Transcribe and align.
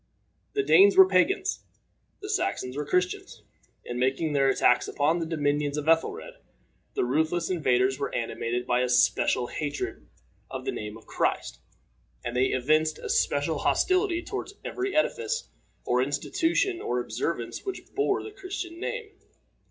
The 0.53 0.63
Danes 0.63 0.97
were 0.97 1.07
pagans. 1.07 1.59
The 2.23 2.29
Saxons 2.31 2.75
were 2.75 2.87
Christians. 2.87 3.43
In 3.85 3.99
making 3.99 4.33
their 4.33 4.49
attacks 4.49 4.87
upon 4.87 5.19
the 5.19 5.27
dominions 5.27 5.77
of 5.77 5.87
Ethelred, 5.87 6.37
the 6.95 7.05
ruthless 7.05 7.51
invaders 7.51 7.99
were 7.99 8.15
animated 8.15 8.65
by 8.65 8.79
a 8.81 8.89
special 8.89 9.45
hatred 9.45 10.07
of 10.49 10.65
the 10.65 10.71
name 10.71 10.97
of 10.97 11.05
Christ, 11.05 11.59
and 12.25 12.35
they 12.35 12.45
evinced 12.47 12.97
a 12.97 13.09
special 13.09 13.59
hostility 13.59 14.23
toward 14.23 14.53
every 14.65 14.95
edifice, 14.95 15.49
or 15.85 16.01
institution, 16.01 16.81
or 16.81 16.99
observance 16.99 17.63
which 17.63 17.93
bore 17.93 18.23
the 18.23 18.31
Christian 18.31 18.79
name. 18.79 19.11